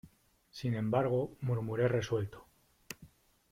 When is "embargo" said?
0.73-1.37